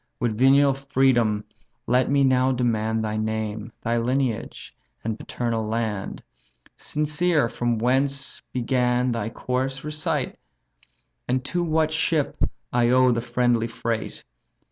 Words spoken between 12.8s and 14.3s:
owe the friendly freight?